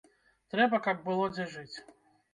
Трэба, 0.53 0.79
каб 0.87 1.05
было 1.09 1.29
дзе 1.37 1.47
жыць. 1.53 1.77